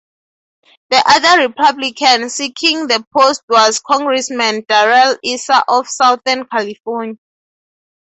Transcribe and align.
The 0.89 0.97
other 1.05 1.47
Republican 1.47 2.31
seeking 2.31 2.87
the 2.87 3.05
post 3.15 3.43
was 3.47 3.79
Congressman 3.85 4.65
Darrell 4.67 5.15
Issa 5.23 5.63
of 5.67 5.87
southern 5.87 6.45
California. 6.47 7.19